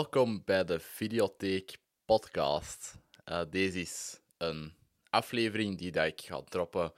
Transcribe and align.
welkom 0.00 0.42
bij 0.44 0.64
de 0.64 0.80
Videotheek 0.80 1.76
Podcast. 2.04 2.98
Uh, 3.24 3.40
deze 3.50 3.80
is 3.80 4.20
een 4.38 4.74
aflevering 5.10 5.78
die 5.78 5.92
dat 5.92 6.06
ik 6.06 6.20
ga 6.20 6.42
droppen 6.42 6.92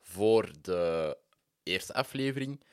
voor 0.00 0.50
de 0.62 1.16
eerste 1.62 1.94
aflevering. 1.94 2.64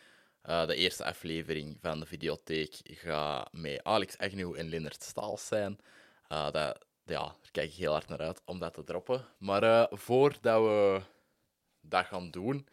Uh, 0.44 0.68
de 0.68 0.76
eerste 0.76 1.06
aflevering 1.06 1.78
van 1.82 2.00
de 2.00 2.06
Videotheek 2.06 2.80
gaat 2.84 3.54
met 3.54 3.84
Alex 3.84 4.18
Agnew 4.18 4.56
en 4.56 4.70
Lennart 4.70 5.04
Staals 5.04 5.48
zijn. 5.48 5.78
Uh, 6.30 6.52
dat, 6.52 6.86
ja, 7.04 7.24
daar 7.24 7.52
kijk 7.52 7.70
ik 7.70 7.78
heel 7.78 7.92
hard 7.92 8.08
naar 8.08 8.22
uit 8.22 8.42
om 8.46 8.60
dat 8.60 8.74
te 8.74 8.84
droppen. 8.84 9.26
Maar 9.38 9.88
voordat 9.92 10.62
we 10.62 11.02
dat 11.82 12.06
gaan 12.06 12.32
doen, 12.32 12.68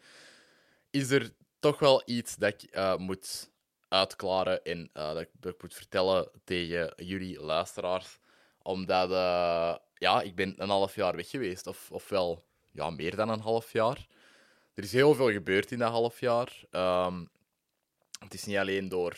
is 0.89 1.09
er 1.09 1.31
toch 1.59 1.79
wel 1.79 2.01
iets 2.05 2.35
dat 2.35 2.63
ik 2.63 2.97
moet 2.97 3.49
uitklaren 3.89 4.63
en 4.63 4.89
uh, 4.93 5.13
dat, 5.13 5.53
ik, 5.53 5.61
moet 5.61 5.73
vertellen 5.73 6.29
tegen 6.43 6.93
jullie 6.95 7.39
luisteraars. 7.41 8.19
Omdat 8.61 9.09
uh, 9.11 9.75
ja, 9.93 10.21
ik 10.21 10.35
ben 10.35 10.53
een 10.57 10.69
half 10.69 10.95
jaar 10.95 11.15
weg 11.15 11.29
geweest, 11.29 11.67
of, 11.67 11.91
ofwel 11.91 12.45
ja, 12.71 12.89
meer 12.89 13.15
dan 13.15 13.29
een 13.29 13.39
half 13.39 13.71
jaar. 13.71 14.07
Er 14.73 14.83
is 14.83 14.91
heel 14.91 15.13
veel 15.13 15.31
gebeurd 15.31 15.71
in 15.71 15.79
dat 15.79 15.91
half 15.91 16.19
jaar. 16.19 16.63
Um, 16.71 17.29
het 18.19 18.33
is 18.33 18.45
niet 18.45 18.57
alleen 18.57 18.89
door 18.89 19.17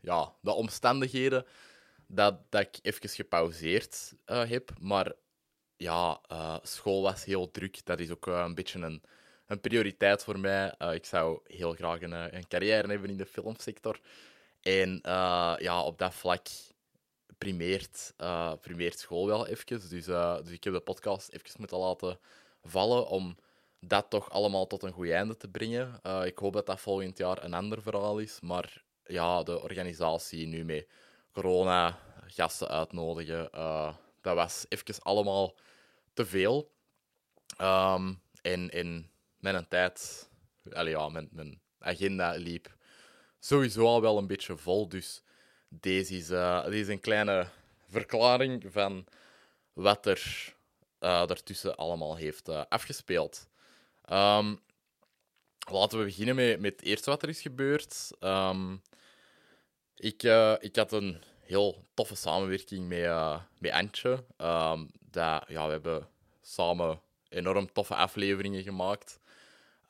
ja, 0.00 0.32
de 0.40 0.52
omstandigheden 0.52 1.46
dat, 2.06 2.50
dat 2.50 2.60
ik 2.60 2.78
even 2.82 3.08
gepauzeerd 3.08 4.14
uh, 4.26 4.48
heb, 4.48 4.70
maar 4.80 5.12
ja, 5.76 6.20
school 6.62 7.02
was 7.02 7.24
heel 7.24 7.50
druk. 7.50 7.84
Dat 7.84 8.00
is 8.00 8.10
ook 8.10 8.26
een 8.26 8.54
beetje 8.54 8.80
een 8.80 9.02
een 9.46 9.60
prioriteit 9.60 10.24
voor 10.24 10.38
mij. 10.38 10.74
Uh, 10.78 10.94
ik 10.94 11.04
zou 11.04 11.40
heel 11.44 11.72
graag 11.72 12.00
een, 12.02 12.12
eh, 12.12 12.24
een, 12.30 12.48
carrière 12.48 12.88
hebben 12.88 13.10
in 13.10 13.16
de 13.16 13.26
filmsector. 13.26 14.00
En 14.60 15.00
uh, 15.06 15.54
ja, 15.58 15.82
op 15.82 15.98
dat 15.98 16.14
vlak 16.14 16.46
primeert, 17.38 18.14
primeert 18.60 18.98
school 18.98 19.26
wel 19.26 19.46
even. 19.46 19.66
Dus, 19.66 19.88
dus 19.88 20.50
ik 20.50 20.64
heb 20.64 20.72
de 20.72 20.80
podcast 20.80 21.28
even 21.28 21.50
moeten 21.58 21.78
laten 21.78 22.18
vallen 22.62 23.06
om 23.06 23.36
dat 23.80 24.10
toch 24.10 24.30
allemaal 24.30 24.66
tot 24.66 24.82
een 24.82 24.92
goed 24.92 25.10
einde 25.10 25.36
te 25.36 25.48
brengen. 25.48 26.00
ik 26.24 26.38
hoop 26.38 26.52
dat 26.52 26.66
dat 26.66 26.80
volgend 26.80 27.18
jaar 27.18 27.44
een 27.44 27.54
ander 27.54 27.82
verhaal 27.82 28.18
is. 28.18 28.40
Maar 28.40 28.82
ja, 29.04 29.42
de 29.42 29.62
organisatie 29.62 30.46
nu 30.46 30.64
met 30.64 30.88
corona, 31.32 31.98
gasten 32.26 32.68
uitnodigen, 32.68 33.48
dat 34.20 34.34
was 34.34 34.66
even 34.68 35.02
allemaal 35.02 35.54
te 36.12 36.26
veel. 36.26 36.70
Um, 37.60 38.22
en, 38.42 38.70
en 38.70 39.10
mijn 39.52 39.68
tijd, 39.68 40.28
allee, 40.72 40.92
ja, 40.92 41.08
mijn, 41.08 41.28
mijn 41.32 41.60
agenda 41.78 42.30
liep 42.30 42.76
sowieso 43.38 43.86
al 43.86 44.00
wel 44.00 44.18
een 44.18 44.26
beetje 44.26 44.56
vol. 44.56 44.88
Dus 44.88 45.22
deze 45.68 46.16
is, 46.16 46.30
uh, 46.30 46.64
deze 46.64 46.78
is 46.78 46.88
een 46.88 47.00
kleine 47.00 47.48
verklaring 47.88 48.64
van 48.68 49.06
wat 49.72 50.06
er 50.06 50.54
uh, 51.00 51.26
daartussen 51.26 51.76
allemaal 51.76 52.16
heeft 52.16 52.48
uh, 52.48 52.62
afgespeeld. 52.68 53.48
Um, 54.10 54.60
laten 55.70 55.98
we 55.98 56.04
beginnen 56.04 56.34
met, 56.34 56.60
met 56.60 56.72
het 56.72 56.82
eerste 56.82 57.10
wat 57.10 57.22
er 57.22 57.28
is 57.28 57.40
gebeurd. 57.40 58.10
Um, 58.20 58.82
ik, 59.94 60.22
ik 60.58 60.76
had 60.76 60.92
een 60.92 61.22
heel 61.40 61.86
toffe 61.94 62.14
samenwerking 62.14 62.88
met, 62.88 63.40
met 63.58 63.72
Antje. 63.72 64.24
Um, 64.38 64.90
ja, 65.10 65.44
we 65.46 65.70
hebben 65.70 66.08
samen 66.42 67.00
enorm 67.28 67.72
toffe 67.72 67.94
afleveringen 67.94 68.62
gemaakt. 68.62 69.22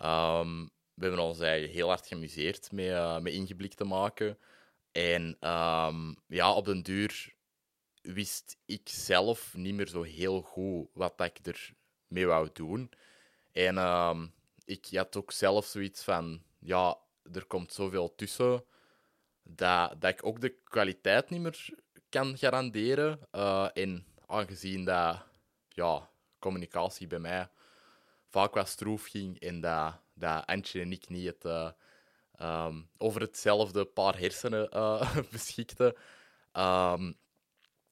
Um, 0.04 0.70
we 0.94 1.06
hebben 1.06 1.24
ons 1.24 1.38
heel 1.38 1.88
hard 1.88 2.06
geamuseerd 2.06 2.72
met, 2.72 2.86
uh, 2.86 3.18
met 3.18 3.32
ingeblik 3.32 3.74
te 3.74 3.84
maken. 3.84 4.38
En 4.92 5.22
um, 5.50 6.16
ja, 6.26 6.52
op 6.52 6.64
den 6.64 6.82
duur 6.82 7.34
wist 8.00 8.56
ik 8.66 8.88
zelf 8.88 9.54
niet 9.54 9.74
meer 9.74 9.88
zo 9.88 10.02
heel 10.02 10.40
goed 10.40 10.88
wat 10.92 11.20
ik 11.20 11.46
er 11.46 11.74
mee 12.06 12.26
wou 12.26 12.48
doen. 12.52 12.90
En 13.52 13.78
um, 13.78 14.34
ik 14.64 14.86
had 14.90 15.16
ook 15.16 15.32
zelf 15.32 15.66
zoiets 15.66 16.02
van, 16.02 16.42
ja, 16.58 16.98
er 17.32 17.44
komt 17.44 17.72
zoveel 17.72 18.14
tussen, 18.14 18.64
dat, 19.42 20.00
dat 20.00 20.10
ik 20.10 20.26
ook 20.26 20.40
de 20.40 20.56
kwaliteit 20.64 21.30
niet 21.30 21.40
meer 21.40 21.68
kan 22.08 22.38
garanderen. 22.38 23.20
Uh, 23.32 23.68
en 23.72 24.06
aangezien 24.26 24.84
dat 24.84 25.22
ja, 25.68 26.10
communicatie 26.38 27.06
bij 27.06 27.18
mij 27.18 27.48
vaak 28.34 28.54
wat 28.54 28.68
stroef 28.68 29.06
ging 29.06 29.40
en 29.40 29.60
dat, 29.60 30.00
dat 30.14 30.46
Antje 30.46 30.80
en 30.80 30.92
ik 30.92 31.08
niet 31.08 31.26
het, 31.26 31.44
uh, 31.44 31.70
um, 32.66 32.88
over 32.98 33.20
hetzelfde 33.20 33.84
paar 33.84 34.18
hersenen 34.18 34.68
uh, 34.72 35.16
beschikten, 35.32 35.94
um, 36.52 37.16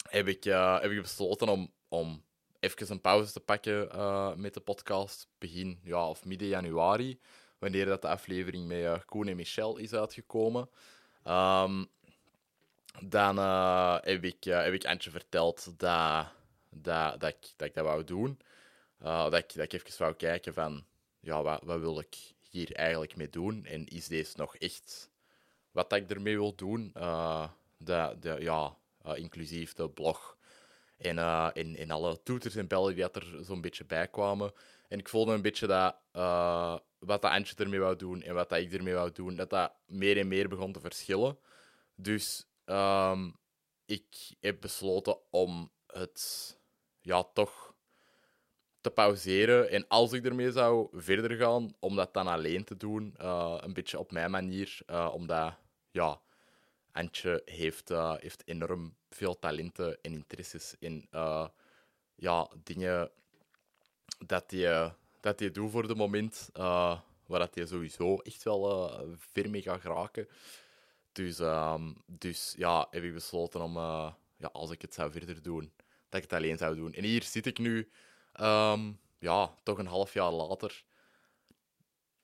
heb, 0.08 0.28
ik, 0.28 0.44
uh, 0.44 0.80
heb 0.80 0.90
ik 0.90 1.02
besloten 1.02 1.48
om, 1.48 1.72
om 1.88 2.24
even 2.60 2.90
een 2.90 3.00
pauze 3.00 3.32
te 3.32 3.40
pakken 3.40 4.40
met 4.40 4.54
de 4.54 4.60
podcast. 4.60 5.28
Begin 5.38 5.80
ja, 5.82 6.08
of 6.08 6.24
midden 6.24 6.48
januari, 6.48 7.20
wanneer 7.58 7.86
dat 7.86 8.02
de 8.02 8.08
aflevering 8.08 8.66
met 8.66 9.04
Koen 9.04 9.28
en 9.28 9.36
Michel 9.36 9.76
is 9.76 9.92
uitgekomen. 9.92 10.68
Um, 11.24 11.86
dan 13.00 13.38
heb, 14.04 14.24
ik, 14.24 14.44
heb 14.44 14.72
ik 14.72 14.84
Antje 14.84 15.10
verteld 15.10 15.78
dat, 15.78 16.26
dat, 16.70 17.20
dat, 17.20 17.30
ik, 17.30 17.52
dat 17.56 17.68
ik 17.68 17.74
dat 17.74 17.84
wou 17.84 18.04
doen. 18.04 18.38
Uh, 19.02 19.30
dat, 19.30 19.34
ik, 19.34 19.54
dat 19.54 19.72
ik 19.72 19.72
even 19.72 19.98
wou 19.98 20.14
kijken 20.14 20.54
van, 20.54 20.84
ja, 21.20 21.42
wat, 21.42 21.62
wat 21.62 21.80
wil 21.80 21.98
ik 21.98 22.16
hier 22.50 22.72
eigenlijk 22.72 23.16
mee 23.16 23.30
doen? 23.30 23.64
En 23.64 23.86
is 23.86 24.06
deze 24.08 24.32
nog 24.36 24.56
echt 24.56 25.10
wat 25.70 25.92
ik 25.92 26.10
ermee 26.10 26.36
wil 26.36 26.54
doen? 26.54 26.92
Uh, 26.96 27.48
de, 27.76 28.16
de, 28.20 28.36
ja, 28.40 28.76
uh, 29.06 29.16
inclusief 29.16 29.72
de 29.72 29.88
blog 29.88 30.36
en, 30.96 31.18
en, 31.52 31.76
en 31.76 31.90
alle 31.90 32.22
toeters 32.22 32.54
en 32.54 32.66
bellen 32.66 32.94
die 32.94 33.10
er 33.10 33.44
zo'n 33.44 33.60
beetje 33.60 33.84
bij 33.84 34.08
kwamen. 34.08 34.52
En 34.88 34.98
ik 34.98 35.08
voelde 35.08 35.32
een 35.32 35.42
beetje 35.42 35.66
dat 35.66 35.96
wat 36.98 37.22
dat 37.22 37.30
Antje 37.30 37.54
ermee 37.56 37.80
wou 37.80 37.96
doen 37.96 38.22
en 38.22 38.34
wat 38.34 38.48
dat 38.48 38.58
ik 38.58 38.72
ermee 38.72 38.94
wou 38.94 39.12
doen, 39.12 39.36
dat 39.36 39.50
dat 39.50 39.72
meer 39.86 40.18
en 40.18 40.28
meer 40.28 40.48
begon 40.48 40.72
te 40.72 40.80
verschillen. 40.80 41.38
Dus 41.94 42.46
um, 42.64 43.36
ik 43.84 44.34
heb 44.40 44.60
besloten 44.60 45.16
om 45.30 45.70
het 45.86 46.56
ja, 47.00 47.22
toch 47.22 47.71
te 48.82 48.90
pauzeren. 48.90 49.70
En 49.70 49.88
als 49.88 50.12
ik 50.12 50.24
ermee 50.24 50.52
zou 50.52 50.88
verder 50.92 51.36
gaan, 51.36 51.74
om 51.78 51.96
dat 51.96 52.14
dan 52.14 52.26
alleen 52.26 52.64
te 52.64 52.76
doen, 52.76 53.14
uh, 53.20 53.58
een 53.60 53.72
beetje 53.72 53.98
op 53.98 54.12
mijn 54.12 54.30
manier. 54.30 54.78
Uh, 54.90 55.10
omdat, 55.14 55.54
ja, 55.90 56.20
Antje 56.92 57.42
heeft, 57.44 57.90
uh, 57.90 58.14
heeft 58.18 58.42
enorm 58.46 58.94
veel 59.10 59.38
talenten 59.38 59.98
en 60.02 60.12
interesses 60.12 60.74
in 60.78 61.08
ja, 62.14 62.50
dingen 62.62 63.10
dat 64.26 64.50
hij 64.50 64.94
dat 65.20 65.38
doet 65.38 65.70
voor 65.70 65.86
de 65.86 65.94
moment, 65.94 66.50
waar 66.52 67.38
dat 67.38 67.54
hij 67.54 67.66
sowieso 67.66 68.16
echt 68.16 68.42
wel 68.42 68.90
ver 69.16 69.50
mee 69.50 69.62
gaat 69.62 69.80
geraken. 69.80 70.28
Dus, 71.12 71.38
um, 71.38 71.96
dus 72.06 72.54
ja, 72.56 72.86
heb 72.90 73.02
ik 73.02 73.14
besloten 73.14 73.60
om, 73.60 73.76
ja, 74.36 74.48
als 74.52 74.70
ik 74.70 74.82
het 74.82 74.94
zou 74.94 75.12
verder 75.12 75.42
doen, 75.42 75.72
dat 76.08 76.22
ik 76.22 76.30
het 76.30 76.32
alleen 76.32 76.58
zou 76.58 76.76
doen. 76.76 76.92
En 76.92 77.04
hier 77.04 77.22
zit 77.22 77.46
ik 77.46 77.58
nu 77.58 77.90
Um, 78.40 79.00
ja, 79.18 79.54
toch 79.62 79.78
een 79.78 79.86
half 79.86 80.12
jaar 80.12 80.30
later 80.30 80.84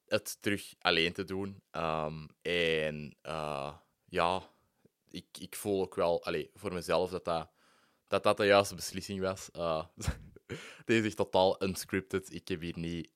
het 0.09 0.43
terug 0.43 0.75
alleen 0.81 1.13
te 1.13 1.25
doen. 1.25 1.63
Um, 1.73 2.29
en 2.43 3.17
uh, 3.23 3.73
ja, 4.05 4.43
ik, 5.11 5.27
ik 5.39 5.57
voel 5.57 5.83
ook 5.83 5.95
wel 5.95 6.25
allee, 6.25 6.51
voor 6.55 6.73
mezelf 6.73 7.11
dat 7.11 7.25
dat, 8.09 8.23
dat, 8.23 8.37
de 8.37 8.47
juiste 8.47 8.75
beslissing 8.75 9.21
was. 9.21 9.49
Uh, 9.57 9.85
deze 10.85 11.07
is 11.07 11.15
totaal 11.15 11.63
unscripted. 11.63 12.35
Ik 12.35 12.49
heb 12.49 12.61
hier 12.61 12.79
niet, 12.79 13.11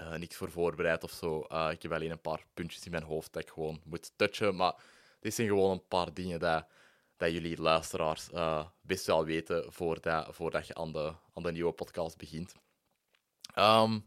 uh, 0.00 0.14
niks 0.14 0.36
voor 0.36 0.50
voorbereid 0.50 1.04
of 1.04 1.10
zo. 1.10 1.40
ik 1.70 1.82
heb 1.82 1.92
alleen 1.92 2.10
een 2.10 2.20
paar 2.20 2.46
puntjes 2.54 2.84
in 2.84 2.90
mijn 2.90 3.02
hoofd 3.02 3.32
dat 3.32 3.42
ik 3.42 3.50
gewoon 3.50 3.80
moet 3.84 4.12
touchen. 4.16 4.56
Maar 4.56 4.74
dit 5.20 5.34
zijn 5.34 5.48
gewoon 5.48 5.70
een 5.70 5.86
paar 5.88 6.14
dingen 6.14 6.40
dat 6.40 6.66
dat 7.16 7.32
jullie 7.32 7.60
luisteraars 7.60 8.28
uh, 8.32 8.66
best 8.80 9.06
wel 9.06 9.24
weten 9.24 9.72
voordat, 9.72 10.34
voordat 10.34 10.66
je 10.66 10.74
aan 10.74 10.92
de, 10.92 11.12
aan 11.34 11.42
de 11.42 11.52
nieuwe 11.52 11.72
podcast 11.72 12.16
begint. 12.16 12.54
Um, 13.58 14.06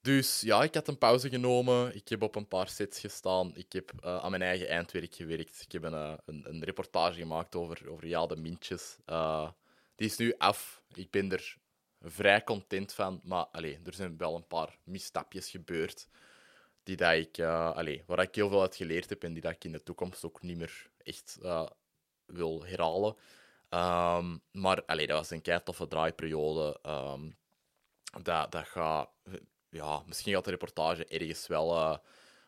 dus 0.00 0.40
ja, 0.40 0.62
ik 0.62 0.74
had 0.74 0.88
een 0.88 0.98
pauze 0.98 1.28
genomen. 1.28 1.94
Ik 1.94 2.08
heb 2.08 2.22
op 2.22 2.34
een 2.34 2.48
paar 2.48 2.68
sets 2.68 3.00
gestaan. 3.00 3.56
Ik 3.56 3.72
heb 3.72 3.92
uh, 4.04 4.16
aan 4.16 4.30
mijn 4.30 4.42
eigen 4.42 4.68
eindwerk 4.68 5.14
gewerkt. 5.14 5.60
Ik 5.60 5.72
heb 5.72 5.82
een, 5.82 5.92
uh, 5.92 6.14
een, 6.24 6.48
een, 6.48 6.64
reportage 6.64 7.18
gemaakt 7.18 7.54
over, 7.54 7.90
over 7.90 8.06
ja, 8.06 8.26
de 8.26 8.36
mintjes. 8.36 8.96
Die 9.94 10.06
is 10.06 10.16
nu 10.16 10.34
af. 10.38 10.82
Ik 10.94 11.10
ben 11.10 11.32
er 11.32 11.56
vrij 12.00 12.44
content 12.44 12.92
van. 12.92 13.20
Maar 13.24 13.44
allez, 13.44 13.78
er 13.84 13.94
zijn 13.94 14.16
wel 14.16 14.36
een 14.36 14.46
paar 14.46 14.78
misstapjes 14.84 15.50
gebeurd. 15.50 16.08
Die 16.82 16.96
dat 16.96 17.12
ik, 17.12 17.40
allez, 17.40 18.02
waar 18.06 18.22
ik 18.22 18.34
heel 18.34 18.48
veel 18.48 18.60
uit 18.60 18.76
geleerd 18.76 19.08
heb 19.08 19.24
en 19.24 19.32
die 19.32 19.42
dat 19.42 19.52
ik 19.52 19.64
in 19.64 19.72
de 19.72 19.82
toekomst 19.82 20.24
ook 20.24 20.42
niet 20.42 20.56
meer 20.56 20.90
echt 21.02 21.38
wil 22.32 22.64
herhalen. 22.64 23.16
Um, 23.70 24.42
maar 24.50 24.84
allee, 24.84 25.06
dat 25.06 25.18
was 25.18 25.30
een 25.30 25.42
kei 25.42 25.62
toffe 25.62 25.88
draaiperiode. 25.88 26.78
Um, 26.86 27.36
dat, 28.22 28.52
dat 28.52 28.66
gaat, 28.66 29.10
ja, 29.68 30.02
misschien 30.06 30.32
gaat 30.32 30.44
de 30.44 30.50
reportage 30.50 31.06
ergens 31.06 31.46
wel 31.46 31.76
uh, 31.76 31.96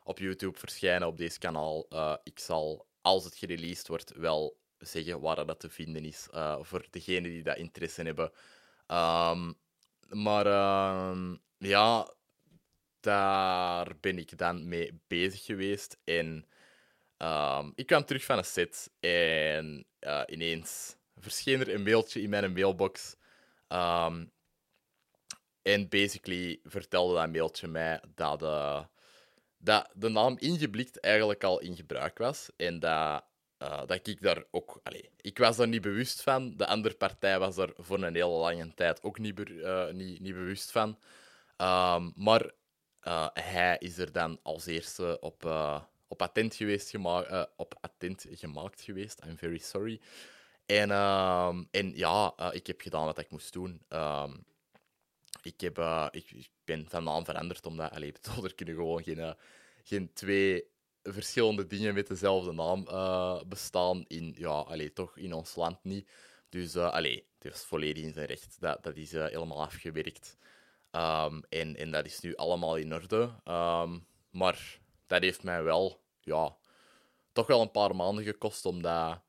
op 0.03 0.19
YouTube 0.19 0.59
verschijnen 0.59 1.09
op 1.09 1.17
deze 1.17 1.39
kanaal. 1.39 1.87
Uh, 1.91 2.17
ik 2.23 2.39
zal, 2.39 2.87
als 3.01 3.25
het 3.25 3.37
gereleased 3.37 3.89
wordt, 3.89 4.13
wel 4.17 4.57
zeggen 4.79 5.21
waar 5.21 5.47
dat 5.47 5.61
te 5.61 5.71
vinden 5.71 6.05
is 6.05 6.29
uh, 6.35 6.59
voor 6.61 6.87
degenen 6.91 7.31
die 7.31 7.43
dat 7.43 7.57
interesse 7.57 8.03
hebben. 8.03 8.33
Um, 8.87 9.55
maar 10.09 10.47
ja, 11.59 12.15
daar 13.01 13.97
ben 14.01 14.19
ik 14.19 14.39
dan 14.39 14.69
mee 14.69 15.01
bezig 15.07 15.45
geweest. 15.45 15.99
En 16.05 16.47
um, 17.19 17.73
ik 17.75 17.87
kwam 17.87 18.05
terug 18.05 18.25
van 18.25 18.39
een 18.39 18.45
set 18.45 18.91
en 19.01 19.87
uh, 20.01 20.23
ineens 20.27 20.97
verscheen 21.17 21.61
er 21.61 21.75
een 21.75 21.83
mailtje 21.83 22.23
in 22.23 22.31
mijn 22.31 22.53
mailbox. 22.53 23.17
Um, 23.69 24.33
en 25.63 25.89
basically 25.89 26.61
vertelde 26.63 27.15
dat 27.15 27.33
mailtje 27.33 27.69
mij 27.69 28.03
dat, 28.15 28.43
uh, 28.43 28.85
dat 29.59 29.91
de 29.95 30.09
naam 30.09 30.39
Ingeblikt 30.39 31.01
eigenlijk 31.01 31.45
al 31.45 31.61
in 31.61 31.77
gebruik 31.77 32.19
was. 32.19 32.51
En 32.57 32.79
dat, 32.79 33.25
uh, 33.59 33.87
dat 33.87 34.07
ik 34.07 34.23
daar 34.23 34.45
ook... 34.51 34.81
Allez, 34.83 35.09
ik 35.21 35.39
was 35.39 35.57
daar 35.57 35.69
niet 35.69 35.83
bewust 35.83 36.23
van. 36.23 36.57
De 36.57 36.67
andere 36.67 36.95
partij 36.95 37.39
was 37.39 37.57
er 37.57 37.73
voor 37.77 38.03
een 38.03 38.15
hele 38.15 38.27
lange 38.27 38.75
tijd 38.75 39.03
ook 39.03 39.19
niet, 39.19 39.39
niet, 39.93 40.21
niet 40.21 40.35
bewust 40.35 40.71
van. 40.71 40.99
Um, 41.57 42.13
maar 42.17 42.51
hij 43.33 43.77
is 43.79 43.99
er 43.99 44.13
dan 44.13 44.41
als 44.43 44.67
eerste 44.67 45.21
op, 45.21 45.45
op 46.09 46.23
attent 46.23 46.55
geweest 46.55 46.91
gema 46.91 47.49
op 47.57 47.75
attent 47.81 48.27
gemaakt 48.31 48.81
geweest. 48.81 49.25
I'm 49.25 49.39
very 49.39 49.59
sorry. 49.59 50.01
En, 50.67 50.91
um, 50.91 51.69
en 51.71 51.97
ja, 51.97 52.35
ik 52.53 52.67
heb 52.67 52.81
gedaan 52.81 53.05
wat 53.05 53.19
ik 53.19 53.31
moest 53.31 53.53
doen. 53.53 53.83
Um, 53.89 54.45
ik, 55.43 55.61
heb, 55.61 55.79
uh, 55.79 56.07
ik, 56.11 56.31
ik, 56.31 56.51
ben 56.65 56.89
van 56.89 57.05
naam 57.05 57.25
veranderd, 57.25 57.67
omdat 57.67 57.97
er 58.45 58.55
kunnen 58.55 58.75
gewoon 58.75 59.03
geen, 59.03 59.35
geen 59.83 60.13
twee 60.13 60.73
verschillende 61.03 61.67
dingen 61.67 61.95
met 61.95 62.07
dezelfde 62.07 62.53
naam 62.53 62.85
bestaan. 63.49 64.05
In, 64.07 64.35
ja, 64.39 64.49
allee, 64.49 64.93
toch 64.93 65.17
in 65.17 65.33
ons 65.33 65.55
land 65.55 65.85
niet. 65.85 66.11
Dus 66.49 66.77
allee, 66.77 67.27
het 67.39 67.55
is 67.55 67.61
volledig 67.61 68.05
in 68.05 68.13
zijn 68.13 68.27
recht. 68.27 68.57
Dat, 68.61 68.83
dat 68.83 68.97
is 68.97 69.13
helemaal 69.13 69.63
afgewerkt. 69.63 70.37
Um, 70.93 71.43
en, 71.49 71.77
en 71.77 71.91
dat 71.91 72.07
is 72.07 72.21
nu 72.21 72.35
allemaal 72.35 72.77
in 72.77 72.95
orde. 72.95 73.31
Maar 74.31 74.81
dat 75.07 75.23
heeft 75.23 75.43
mij 75.43 75.63
wel, 75.63 76.01
ja, 76.21 76.57
toch 77.33 77.47
wel 77.47 77.61
een 77.61 77.71
paar 77.71 77.97
maanden 77.97 78.25
gekost 78.25 78.67
om 78.67 78.83
dat 78.83 79.23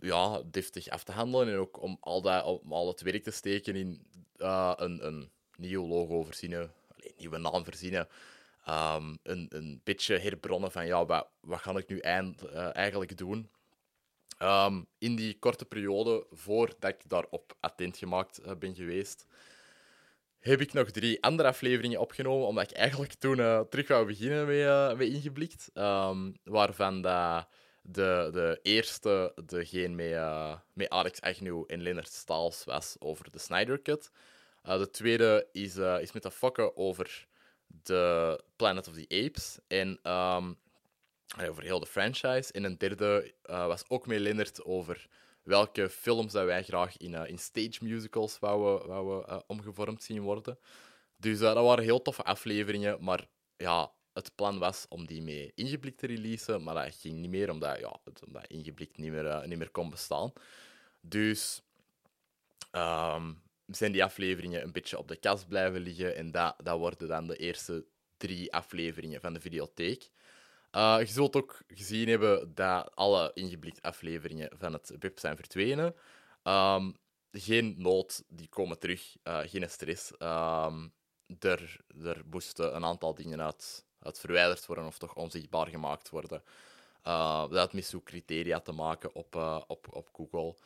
ja, 0.00 0.42
deftig 0.42 0.88
af 0.88 1.04
te 1.04 1.12
handelen. 1.12 1.48
En 1.48 1.58
ook 1.58 1.82
om 1.82 1.96
al, 2.00 2.22
dat, 2.22 2.60
al 2.68 2.88
het 2.88 3.00
werk 3.00 3.22
te 3.22 3.30
steken 3.30 3.76
in 3.76 4.06
uh, 4.36 4.72
een, 4.76 5.06
een 5.06 5.30
nieuw 5.56 5.86
logo 5.86 6.22
verzinnen, 6.22 6.72
een 6.96 7.12
nieuwe 7.16 7.38
naam 7.38 7.64
verzinnen. 7.64 8.08
Um, 8.68 9.18
een, 9.22 9.46
een 9.48 9.80
beetje 9.84 10.18
herbronnen 10.18 10.72
van 10.72 10.86
ja, 10.86 11.06
wat, 11.06 11.28
wat 11.40 11.60
ga 11.60 11.76
ik 11.76 11.88
nu 11.88 11.98
eind, 11.98 12.44
uh, 12.44 12.76
eigenlijk 12.76 13.16
doen. 13.16 13.50
Um, 14.38 14.86
in 14.98 15.16
die 15.16 15.38
korte 15.38 15.64
periode 15.64 16.26
voordat 16.30 16.90
ik 16.90 17.08
daarop 17.08 17.56
attent 17.60 17.96
gemaakt 17.96 18.58
ben 18.58 18.74
geweest, 18.74 19.26
heb 20.44 20.60
ik 20.60 20.72
nog 20.72 20.90
drie 20.90 21.22
andere 21.22 21.48
afleveringen 21.48 22.00
opgenomen, 22.00 22.46
omdat 22.46 22.70
ik 22.70 22.76
eigenlijk 22.76 23.12
toen 23.12 23.38
uh, 23.38 23.60
terug 23.60 23.88
wou 23.88 24.06
beginnen 24.06 24.46
met, 24.46 24.96
met 24.98 25.08
Ingeblikt. 25.08 25.70
Um, 25.74 26.36
waarvan 26.44 27.02
de, 27.02 27.44
de, 27.82 28.28
de 28.32 28.58
eerste, 28.62 29.32
degene 29.46 29.94
met, 29.94 30.58
met 30.72 30.88
Alex 30.88 31.20
Agnew 31.20 31.64
en 31.66 31.82
Leonard 31.82 32.12
Staals, 32.12 32.64
was 32.64 32.96
over 32.98 33.30
de 33.30 33.38
Snyder 33.38 33.82
Cut. 33.82 34.10
Uh, 34.66 34.78
de 34.78 34.90
tweede 34.90 35.48
is, 35.52 35.76
uh, 35.76 36.00
is 36.00 36.12
met 36.12 36.22
de 36.22 36.30
fokken 36.30 36.76
over 36.76 37.26
de 37.66 38.40
Planet 38.56 38.88
of 38.88 38.94
the 38.94 39.24
Apes. 39.24 39.58
En 39.68 39.88
um, 40.12 40.58
over 41.48 41.62
heel 41.62 41.80
de 41.80 41.86
franchise. 41.86 42.52
En 42.52 42.64
een 42.64 42.78
derde 42.78 43.34
uh, 43.50 43.66
was 43.66 43.84
ook 43.88 44.06
met 44.06 44.20
Leonard 44.20 44.64
over 44.64 45.06
welke 45.44 45.88
films 45.88 46.32
dat 46.32 46.44
wij 46.44 46.62
graag 46.62 46.96
in, 46.96 47.14
in 47.14 47.38
stage 47.38 47.78
musicals 47.80 48.38
wouden, 48.38 48.88
wouden 48.88 49.42
omgevormd 49.46 50.02
zien 50.02 50.20
worden. 50.20 50.58
Dus 51.16 51.38
dat 51.38 51.54
waren 51.54 51.84
heel 51.84 52.02
toffe 52.02 52.22
afleveringen. 52.22 53.04
Maar 53.04 53.26
ja, 53.56 53.92
het 54.12 54.34
plan 54.34 54.58
was 54.58 54.86
om 54.88 55.06
die 55.06 55.22
mee 55.22 55.52
ingeblikt 55.54 55.98
te 55.98 56.06
releasen. 56.06 56.62
Maar 56.62 56.74
dat 56.74 56.94
ging 56.94 57.18
niet 57.18 57.30
meer, 57.30 57.50
omdat, 57.50 57.78
ja, 57.78 58.00
omdat 58.26 58.46
ingeblikt 58.46 58.96
niet 58.96 59.10
meer, 59.10 59.48
niet 59.48 59.58
meer 59.58 59.70
kon 59.70 59.90
bestaan. 59.90 60.32
Dus 61.00 61.62
um, 62.72 63.42
zijn 63.66 63.92
die 63.92 64.04
afleveringen 64.04 64.62
een 64.62 64.72
beetje 64.72 64.98
op 64.98 65.08
de 65.08 65.16
kast 65.16 65.48
blijven 65.48 65.80
liggen. 65.80 66.16
En 66.16 66.30
dat, 66.30 66.54
dat 66.62 66.78
worden 66.78 67.08
dan 67.08 67.26
de 67.26 67.36
eerste 67.36 67.86
drie 68.16 68.52
afleveringen 68.52 69.20
van 69.20 69.32
de 69.32 69.40
videotheek. 69.40 70.10
Uh, 70.76 70.96
je 70.98 71.06
zult 71.06 71.36
ook 71.36 71.62
gezien 71.66 72.08
hebben 72.08 72.54
dat 72.54 72.96
alle 72.96 73.30
ingeblikt 73.34 73.82
afleveringen 73.82 74.50
van 74.58 74.72
het 74.72 74.92
web 74.98 75.18
zijn 75.18 75.36
verdwenen. 75.36 75.94
Um, 76.42 76.96
geen 77.32 77.74
nood, 77.78 78.24
die 78.28 78.48
komen 78.48 78.78
terug. 78.78 79.16
Uh, 79.24 79.38
geen 79.44 79.70
stress. 79.70 80.12
Um, 80.18 80.92
er, 81.38 81.80
er 82.04 82.22
moesten 82.30 82.76
een 82.76 82.84
aantal 82.84 83.14
dingen 83.14 83.42
uit, 83.42 83.84
uit 83.98 84.18
verwijderd 84.18 84.66
worden 84.66 84.86
of 84.86 84.98
toch 84.98 85.14
onzichtbaar 85.14 85.68
gemaakt 85.68 86.08
worden. 86.08 86.42
Uh, 87.04 87.40
dat 87.40 87.58
had 87.58 87.72
met 87.72 87.94
criteria 88.04 88.60
te 88.60 88.72
maken 88.72 89.14
op, 89.14 89.34
op, 89.66 89.86
op 89.90 90.08
Google. 90.12 90.56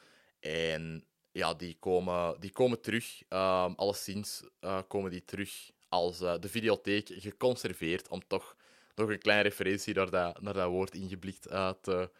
En 0.41 1.05
ja, 1.33 1.55
die 1.55 1.77
komen, 1.81 2.41
die 2.41 2.53
komen 2.53 2.81
terug. 2.81 3.23
Um, 3.29 3.75
alleszins 3.75 4.43
komen 4.87 5.11
die 5.11 5.25
terug 5.25 5.71
als 5.89 6.19
de 6.19 6.49
videotheek 6.49 7.09
geconserveerd, 7.13 8.09
om 8.09 8.27
toch 8.27 8.57
nog 8.99 9.09
een 9.09 9.19
kleine 9.19 9.49
referentie 9.49 9.95
naar 9.95 10.11
dat, 10.11 10.39
dat 10.43 10.69
woord 10.69 10.95
ingeblikt 10.95 11.51
uh, 11.51 11.73
te, 11.81 12.11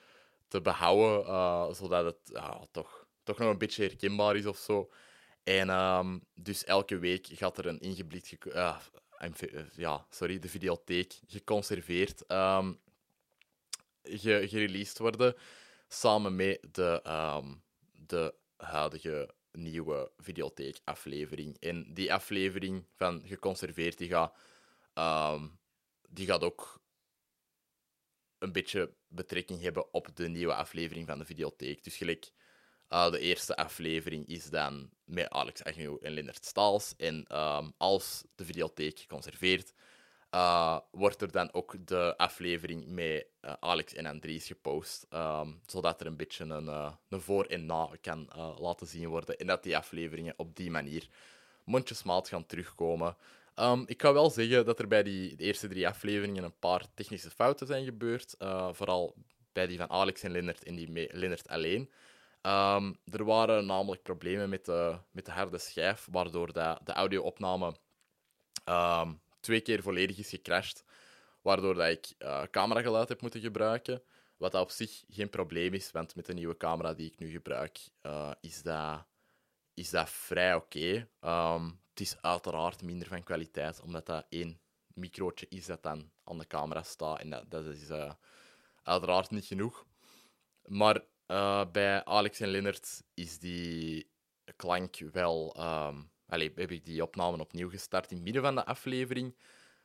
te 0.49 0.61
behouden, 0.61 1.75
zodat 1.75 2.05
het 2.05 2.43
toch, 2.71 3.07
toch 3.23 3.39
nog 3.39 3.51
een 3.51 3.59
beetje 3.59 3.85
herkenbaar 3.85 4.37
is 4.37 4.47
of 4.47 4.59
zo. 4.59 4.91
En 5.45 5.71
um, 5.71 6.25
dus 6.35 6.65
elke 6.65 6.99
week 6.99 7.27
gaat 7.31 7.59
er 7.59 7.67
een 7.67 7.81
ingeblikt, 7.81 8.37
ja, 9.77 10.07
sorry, 10.11 10.39
de 10.39 10.49
videotheek 10.49 11.19
geconserveerd 11.27 12.31
um, 12.33 12.81
ge 14.03 14.45
gereleased 14.49 14.99
worden, 14.99 15.35
samen 15.89 16.37
met 16.37 16.59
de, 16.73 17.03
de 18.07 18.35
huidige 18.57 19.31
nieuwe 19.53 20.11
videotheek-aflevering. 20.17 21.57
En 21.61 21.95
die 21.95 22.13
aflevering 22.13 22.85
van 22.95 23.23
geconserveerd, 23.25 23.99
die 23.99 24.09
gaat, 24.09 24.35
die 26.09 26.27
gaat 26.27 26.45
ook 26.45 26.81
een 28.39 28.53
beetje 28.53 28.95
betrekking 29.09 29.61
hebben 29.61 29.93
op 29.93 30.17
de 30.17 30.29
nieuwe 30.29 30.55
aflevering 30.55 31.07
van 31.07 31.19
de 31.19 31.25
videotheek. 31.25 31.85
Dus 31.85 31.97
gelijk, 31.97 32.31
uh, 32.89 33.11
de 33.11 33.19
eerste 33.19 33.57
aflevering 33.57 34.27
is 34.27 34.51
dan 34.51 34.91
met 35.05 35.31
Alex 35.31 35.65
Agnew 35.65 35.97
en 36.01 36.13
Lennart 36.13 36.45
Staals. 36.45 36.97
En 36.97 37.37
um, 37.39 37.73
als 37.77 38.25
de 38.35 38.45
videotheek 38.45 38.99
geconserveerd 38.99 39.73
uh, 40.31 40.79
wordt 40.91 41.23
er 41.23 41.33
dan 41.33 41.53
ook 41.53 41.87
de 41.87 42.17
aflevering 42.17 42.87
met 42.87 43.27
uh, 43.41 43.53
Alex 43.61 43.95
en 43.95 44.07
Andries 44.07 44.47
gepost. 44.47 45.07
Um, 45.11 45.61
zodat 45.67 46.01
er 46.01 46.07
een 46.07 46.17
beetje 46.17 46.45
een, 46.45 46.95
een 47.09 47.21
voor 47.21 47.45
en 47.45 47.67
na 47.67 47.91
kan 48.01 48.31
laten 48.59 48.87
zien 48.87 49.09
worden. 49.09 49.37
En 49.37 49.47
dat 49.47 49.63
die 49.63 49.77
afleveringen 49.77 50.35
op 50.37 50.57
die 50.57 50.71
manier 50.71 51.09
mondjesmaat 51.65 52.29
gaan 52.29 52.47
terugkomen. 52.47 53.17
Um, 53.61 53.83
ik 53.87 53.97
kan 53.97 54.15
wel 54.15 54.31
zeggen 54.31 54.65
dat 54.65 54.79
er 54.79 54.89
bij 54.89 55.03
die 55.03 55.37
eerste 55.37 55.69
drie 55.69 55.89
afleveringen 55.89 56.45
een 56.45 56.59
paar 56.59 56.85
technische 56.95 57.31
fouten 57.31 57.67
zijn 57.67 57.85
gebeurd. 57.85 58.35
vooral 58.73 59.15
bij 59.53 59.67
die 59.67 59.79
van 59.79 59.91
Alex 59.91 60.23
en 60.23 60.31
Lennart 60.31 60.65
en 60.65 60.75
die 60.75 61.09
Lennart 61.13 61.49
alleen. 61.49 61.91
Um, 62.43 62.99
er 63.05 63.25
waren 63.25 63.67
namelijk 63.67 64.03
problemen 64.03 64.49
met 64.49 64.65
de, 64.65 64.99
met 65.11 65.25
de 65.25 65.31
harde 65.31 65.59
schijf, 65.59 66.09
waardoor 66.11 66.53
de, 66.53 66.79
de 66.85 66.93
audio-opname 66.93 67.75
um, 68.65 69.21
twee 69.41 69.61
keer 69.61 69.83
volledig 69.83 70.19
is 70.19 70.29
gecrashed, 70.29 70.85
waardoor 71.43 71.75
dat 71.75 71.89
ik 71.89 72.15
uh, 72.19 72.43
camerageluid 72.51 73.09
heb 73.09 73.21
moeten 73.21 73.41
gebruiken. 73.41 74.03
Wat 74.37 74.55
op 74.55 74.71
zich 74.71 75.05
geen 75.09 75.31
probleem 75.31 75.75
is, 75.75 75.91
want 75.91 76.15
met 76.15 76.27
de 76.27 76.35
nieuwe 76.35 76.57
camera 76.57 76.95
die 76.95 77.11
ik 77.13 77.19
nu 77.19 77.31
gebruik, 77.31 77.79
uh, 78.03 78.33
is, 78.41 78.63
dat, 78.63 79.05
is 79.75 79.91
dat 79.91 80.11
vrij 80.11 80.55
oké. 80.55 81.09
Ehm, 81.21 81.71
is 82.01 82.21
uiteraard 82.21 82.83
minder 82.83 83.09
van 83.09 83.23
kwaliteit, 83.23 83.81
omdat 83.81 84.07
dat 84.07 84.27
één 84.29 84.61
microotje 84.95 85.47
is 85.49 85.67
dat 85.67 85.83
dan 85.83 86.11
aan 86.25 86.39
de 86.39 86.47
camera 86.47 86.83
staat. 86.83 87.21
En 87.21 87.31
dat, 87.31 87.51
dat 87.51 87.65
is 87.65 87.91
uh, 87.91 88.13
uiteraard 88.83 89.31
niet 89.31 89.47
genoeg. 89.47 89.87
Maar 90.65 91.05
bij 91.73 92.05
Alex 92.05 92.41
en 92.41 92.49
Lennart 92.49 93.03
is 93.15 93.39
die 93.39 94.11
klank 94.57 94.97
wel 95.13 95.57
um, 95.59 96.11
Allee, 96.29 96.53
heb 96.55 96.71
ik 96.71 96.85
die 96.85 97.03
opname 97.03 97.41
opnieuw 97.41 97.71
gestart 97.71 98.11
in 98.11 98.17
het 98.17 98.25
midden 98.25 98.43
van 98.43 98.55
de 98.55 98.65
aflevering. 98.65 99.37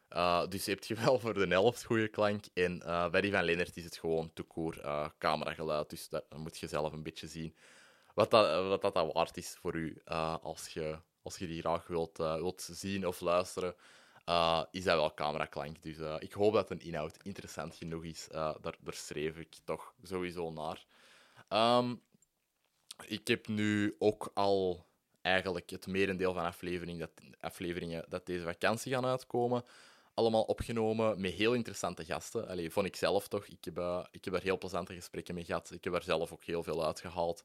Uh, 0.10 0.48
dus 0.48 0.65
heb 0.65 0.84
je 0.84 0.96
wel 0.96 1.20
voor 1.20 1.34
de 1.34 1.48
helft 1.48 1.84
goede 1.84 2.08
klank. 2.08 2.46
En 2.53 2.82
uh, 2.86 3.10
bij 3.10 3.22
die 3.22 3.32
van 3.32 3.43
Lennart 3.43 3.77
is 3.77 3.84
het 3.84 3.98
gewoon 3.98 4.34
toekoor 4.34 4.77
uh, 4.77 5.10
camerageluid. 5.17 5.89
Dus 5.89 6.10
dat, 6.10 6.25
moet 6.38 6.58
je 6.58 6.67
zelf 6.67 6.93
een 6.93 7.03
beetje 7.03 7.27
zien 7.27 7.55
wat 8.13 8.32
dat, 8.32 8.67
wat 8.67 8.82
dat, 8.82 8.93
dat 8.93 9.13
waard 9.13 9.38
is 9.38 9.58
voor 9.62 9.75
u. 9.75 10.01
als, 10.41 10.67
je, 10.67 11.00
als 11.24 11.38
je 11.38 11.48
die 11.48 11.62
graag 11.62 11.88
wilt, 11.88 12.18
wilt 12.18 12.68
zien 12.72 13.08
of 13.08 13.20
luisteren, 13.20 13.75
is 14.72 14.84
dat 14.84 14.96
wel 14.96 15.13
cameraklank. 15.13 15.84
Dus 15.84 15.98
ik 16.20 16.34
hoop 16.34 16.53
dat 16.53 16.70
een 16.70 16.82
inhoud 16.82 17.18
interessant 17.24 17.75
genoeg 17.75 18.03
is. 18.03 18.27
daar, 18.32 18.58
daar 18.62 18.94
streef 18.94 19.38
ik 19.38 19.56
toch 19.63 19.94
sowieso 20.03 20.51
naar. 20.51 20.86
Ehm, 21.48 21.96
ik 23.08 23.27
heb 23.27 23.48
nu 23.48 23.96
ook 24.00 24.32
al 24.34 24.86
eigenlijk 25.22 25.70
het 25.70 25.88
merendeel 25.88 26.34
van 26.34 26.53
dat, 26.98 27.12
afleveringen 27.39 28.06
dat 28.10 28.25
deze 28.25 28.44
vakantie 28.44 28.94
gaan 28.94 29.06
uitkomen, 29.06 29.63
allemaal 30.13 30.44
opgenomen 30.44 31.22
met 31.22 31.34
heel 31.34 31.53
interessante 31.53 32.06
gasten. 32.06 32.48
Allee, 32.48 32.72
vond 32.72 32.86
ik 32.86 32.96
zelf 32.96 33.27
toch. 33.27 33.46
Ik 33.46 33.65
heb, 33.65 34.08
ik 34.12 34.25
heb 34.25 34.34
daar 34.34 34.44
heel 34.44 34.58
plezante 34.58 34.94
gesprekken 34.94 35.36
mee 35.36 35.44
gehad. 35.44 35.72
Ik 35.72 35.84
heb 35.84 35.94
daar 35.94 36.03
zelf 36.03 36.32
ook 36.32 36.44
heel 36.44 36.63
veel 36.63 36.86
uitgehaald. 36.86 37.44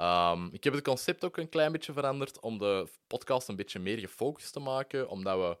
Um, 0.00 0.48
ik 0.52 0.64
heb 0.64 0.72
het 0.72 0.84
concept 0.84 1.24
ook 1.24 1.36
een 1.36 1.48
klein 1.48 1.72
beetje 1.72 1.92
veranderd 1.92 2.40
om 2.40 2.58
de 2.58 2.88
podcast 3.06 3.48
een 3.48 3.56
beetje 3.56 3.78
meer 3.78 3.98
gefocust 3.98 4.52
te 4.52 4.60
maken, 4.60 5.08
omdat 5.08 5.38
we... 5.38 5.58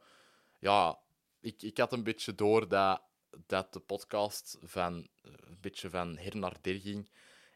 Ja, 0.58 0.98
ik, 1.40 1.62
ik 1.62 1.78
had 1.78 1.92
een 1.92 2.04
beetje 2.04 2.34
door 2.34 2.68
dat, 2.68 3.02
dat 3.46 3.72
de 3.72 3.80
podcast 3.80 4.58
van, 4.62 5.08
een 5.22 5.58
beetje 5.60 5.90
van 5.90 6.16
her 6.16 6.36
naar 6.36 6.56
ging 6.62 7.10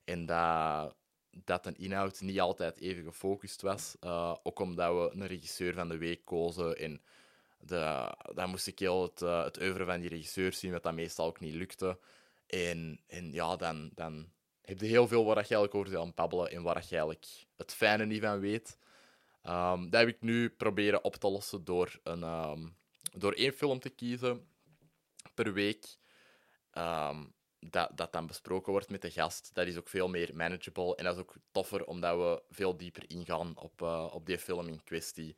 en 0.05 0.27
dat 0.27 0.95
dat 1.31 1.67
een 1.67 1.79
inhoud 1.79 2.21
niet 2.21 2.41
altijd 2.41 2.79
even 2.79 3.05
gefocust 3.05 3.63
was. 3.63 3.97
Uh, 4.01 4.35
ook 4.43 4.59
omdat 4.59 4.95
we 4.95 5.21
een 5.21 5.27
regisseur 5.27 5.75
van 5.75 5.89
de 5.89 5.99
week 5.99 6.25
kozen. 6.25 6.79
En 6.79 7.03
de, 7.59 8.15
dan 8.35 8.51
moest 8.51 8.67
ik 8.67 8.79
heel 8.79 9.03
het, 9.03 9.23
uh, 9.23 9.45
het 9.45 9.61
oeuvre 9.61 9.85
van 9.85 10.01
die 10.01 10.09
regisseur 10.09 10.53
zien, 10.53 10.73
wat 10.73 10.83
dat 10.83 10.95
meestal 10.95 11.27
ook 11.27 11.41
niet 11.41 11.55
lukte. 11.55 11.99
En, 12.47 13.01
en 13.07 13.33
ja, 13.33 13.57
dan, 13.57 13.91
dan 13.95 14.29
heb 14.63 14.81
je 14.81 14.87
heel 14.87 15.09
veel 15.09 15.25
waar 15.25 15.35
je 15.35 15.41
eigenlijk 15.41 15.75
over 15.75 15.99
aan 15.99 16.13
babbelen 16.15 16.51
en 16.51 16.63
waar 16.63 16.77
je 16.77 16.89
eigenlijk 16.89 17.27
het 17.57 17.75
fijne 17.75 18.07
niet 18.07 18.23
van 18.23 18.41
weet. 18.41 18.79
Um, 19.43 19.91
dat 19.91 20.01
heb 20.01 20.09
ik 20.09 20.21
nu 20.21 20.51
proberen 20.51 21.05
op 21.05 21.15
te 21.15 21.29
lossen 21.29 21.65
door, 21.65 22.01
een, 22.03 22.23
um, 22.23 22.77
door 23.13 23.33
één 23.33 23.53
film 23.53 23.81
te 23.81 23.89
kiezen 23.89 24.49
per 25.35 25.53
week. 25.53 25.97
Um, 26.73 27.35
dat, 27.61 27.91
dat 27.97 28.13
dan 28.13 28.27
besproken 28.27 28.73
wordt 28.73 28.91
met 28.91 29.03
de 29.03 29.11
gast, 29.11 29.51
dat 29.53 29.67
is 29.67 29.77
ook 29.77 29.89
veel 29.89 30.09
meer 30.09 30.31
manageable. 30.35 30.97
En 30.97 31.05
dat 31.05 31.15
is 31.15 31.21
ook 31.21 31.35
toffer, 31.51 31.87
omdat 31.87 32.17
we 32.17 32.43
veel 32.51 32.77
dieper 32.77 33.11
ingaan 33.11 33.57
op, 33.57 33.83
uh, 33.83 34.09
op 34.13 34.27
die 34.27 34.39
film 34.39 34.69
in 34.69 34.85
kwestie. 34.85 35.37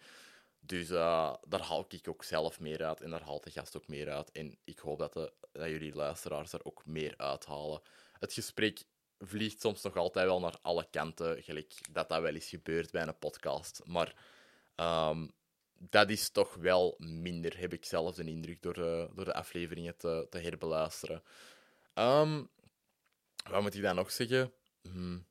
Dus 0.61 0.91
uh, 0.91 1.35
daar 1.49 1.61
haal 1.61 1.85
ik 1.89 2.09
ook 2.09 2.25
zelf 2.25 2.61
meer 2.61 2.85
uit 2.85 3.01
en 3.01 3.11
daar 3.11 3.23
haalt 3.23 3.45
de 3.45 3.51
gast 3.51 3.77
ook 3.77 3.89
meer 3.89 4.11
uit. 4.11 4.31
En 4.31 4.59
ik 4.65 4.79
hoop 4.79 4.99
dat, 4.99 5.13
de, 5.13 5.33
dat 5.53 5.69
jullie 5.69 5.95
luisteraars 5.95 6.53
er 6.53 6.65
ook 6.65 6.87
meer 6.87 7.15
uithalen. 7.17 7.83
Het 8.19 8.33
gesprek 8.33 8.83
vliegt 9.25 9.61
soms 9.61 9.83
nog 9.83 9.97
altijd 9.97 10.27
wel 10.27 10.41
naar 10.41 10.59
alle 10.63 10.87
kanten, 10.91 11.43
gelijk 11.43 11.93
dat 11.93 12.09
dat 12.09 12.21
wel 12.21 12.35
eens 12.35 12.49
gebeurt 12.49 12.91
bij 12.91 13.07
een 13.07 13.19
podcast. 13.19 13.81
Maar 13.85 14.15
um, 14.77 15.33
dat 15.75 16.11
is 16.11 16.31
toch 16.31 16.55
wel 16.55 16.95
minder, 16.99 17.59
heb 17.59 17.73
ik 17.73 17.85
zelf 17.85 18.15
de 18.15 18.25
indruk, 18.25 18.63
door 18.63 18.75
de, 18.75 19.11
door 19.15 19.25
de 19.25 19.35
afleveringen 19.35 19.97
te, 19.97 20.27
te 20.31 20.39
herbeluisteren. 20.39 21.23
Um, 21.95 22.51
wat 23.51 23.63
moet 23.63 23.75
ik 23.75 23.83
dan 23.83 23.95
nog 23.95 24.13
zeggen? 24.13 24.53
Hmm, 24.83 25.27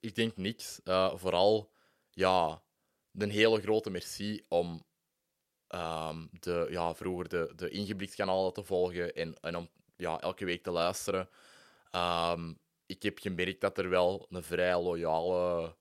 ik 0.00 0.14
denk 0.14 0.36
niks. 0.36 0.80
Uh, 0.84 1.16
vooral, 1.16 1.72
ja, 2.10 2.62
een 3.12 3.30
hele 3.30 3.60
grote 3.60 3.90
merci 3.90 4.44
om 4.48 4.84
um, 5.68 6.28
de, 6.40 6.66
ja, 6.70 6.94
vroeger 6.94 7.28
de, 7.28 7.52
de 7.56 7.68
ingeblikt-kanalen 7.68 8.52
te 8.52 8.64
volgen 8.64 9.14
en, 9.14 9.34
en 9.40 9.56
om 9.56 9.68
ja, 9.96 10.20
elke 10.20 10.44
week 10.44 10.62
te 10.62 10.70
luisteren. 10.70 11.28
Ik 12.92 13.02
heb 13.02 13.18
gemerkt 13.18 13.60
dat 13.60 13.78
er 13.78 13.88
wel 13.88 14.26
een 14.30 14.42
vrij 14.42 14.80
loyale 14.80 15.76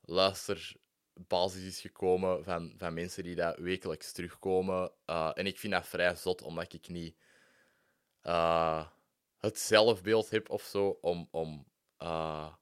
luisterbasis 0.00 1.62
is 1.62 1.80
gekomen 1.80 2.44
van, 2.44 2.74
van 2.76 2.94
mensen 2.94 3.22
die 3.22 3.34
dat 3.34 3.58
wekelijks 3.58 4.12
terugkomen. 4.12 4.92
Uh, 5.06 5.30
en 5.34 5.46
ik 5.46 5.58
vind 5.58 5.72
dat 5.72 5.86
vrij 5.86 6.14
zot, 6.14 6.42
omdat 6.42 6.72
ik 6.72 6.88
niet... 6.88 7.16
Uh, 8.22 8.86
het 9.38 9.58
zelfbeeld 9.58 10.30
heb 10.30 10.50
of 10.50 10.62
zo 10.62 10.98
om, 11.00 11.28
om 11.30 11.66
uh, 12.02 12.52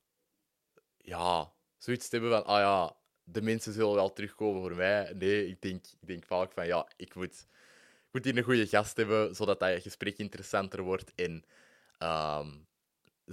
ja, 0.97 1.53
zoiets 1.79 2.09
te 2.09 2.17
hebben 2.17 2.33
van, 2.33 2.47
ah 2.47 2.61
ja, 2.61 2.97
de 3.25 3.43
mensen 3.43 3.73
zullen 3.73 3.95
wel 3.95 4.13
terugkomen 4.13 4.61
voor 4.61 4.75
mij. 4.75 5.13
Nee, 5.13 5.47
ik 5.47 5.63
denk, 5.63 5.85
ik 6.01 6.07
denk 6.07 6.25
vaak 6.25 6.53
van, 6.53 6.67
ja, 6.67 6.89
ik 6.97 7.15
moet, 7.15 7.47
moet 8.11 8.25
hier 8.25 8.37
een 8.37 8.43
goede 8.43 8.67
gast 8.67 8.97
hebben, 8.97 9.35
zodat 9.35 9.61
dat 9.61 9.83
gesprek 9.83 10.19
interessanter 10.19 10.83
wordt 10.83 11.15
en 11.15 11.45
um, 11.99 12.67